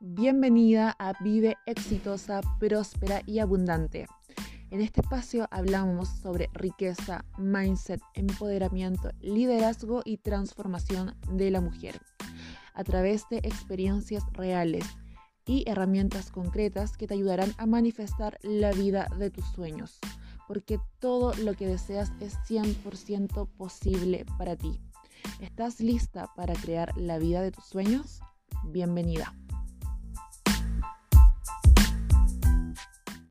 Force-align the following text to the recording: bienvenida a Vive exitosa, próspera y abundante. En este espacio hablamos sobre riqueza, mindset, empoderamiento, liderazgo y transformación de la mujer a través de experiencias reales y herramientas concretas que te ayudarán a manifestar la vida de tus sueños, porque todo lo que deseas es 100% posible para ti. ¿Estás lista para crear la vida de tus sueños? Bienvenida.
bienvenida 0.00 0.96
a 0.98 1.12
Vive 1.22 1.58
exitosa, 1.66 2.40
próspera 2.58 3.22
y 3.26 3.38
abundante. 3.38 4.06
En 4.70 4.80
este 4.80 5.02
espacio 5.02 5.46
hablamos 5.50 6.08
sobre 6.08 6.48
riqueza, 6.54 7.24
mindset, 7.36 8.00
empoderamiento, 8.14 9.10
liderazgo 9.20 10.00
y 10.04 10.16
transformación 10.16 11.14
de 11.30 11.50
la 11.50 11.60
mujer 11.60 12.00
a 12.72 12.82
través 12.84 13.28
de 13.30 13.38
experiencias 13.38 14.24
reales 14.32 14.86
y 15.44 15.68
herramientas 15.68 16.30
concretas 16.30 16.96
que 16.96 17.06
te 17.06 17.14
ayudarán 17.14 17.52
a 17.58 17.66
manifestar 17.66 18.38
la 18.42 18.72
vida 18.72 19.06
de 19.18 19.30
tus 19.30 19.44
sueños, 19.52 19.98
porque 20.48 20.78
todo 20.98 21.34
lo 21.34 21.54
que 21.54 21.66
deseas 21.66 22.10
es 22.20 22.36
100% 22.48 23.48
posible 23.48 24.24
para 24.38 24.56
ti. 24.56 24.80
¿Estás 25.40 25.80
lista 25.80 26.30
para 26.36 26.54
crear 26.54 26.96
la 26.96 27.18
vida 27.18 27.42
de 27.42 27.50
tus 27.50 27.64
sueños? 27.64 28.20
Bienvenida. 28.64 29.34